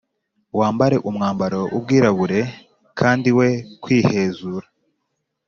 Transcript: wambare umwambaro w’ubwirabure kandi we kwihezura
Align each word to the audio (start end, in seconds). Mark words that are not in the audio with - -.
wambare 0.59 0.95
umwambaro 1.09 1.61
w’ubwirabure 1.73 2.39
kandi 2.99 3.29
we 3.37 3.49
kwihezura 3.81 4.67